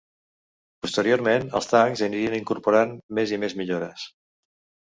[0.85, 4.09] Posteriorment els tancs anirien incorporant més i més millores.